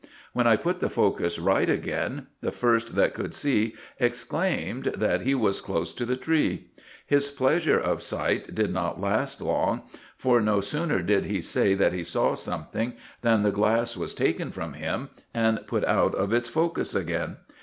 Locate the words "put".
15.67-15.85